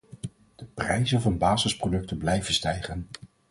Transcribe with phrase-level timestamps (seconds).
[0.55, 3.07] De prijzen van basisproducten blijven stijgen.